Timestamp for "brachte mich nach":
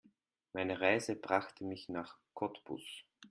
1.15-2.17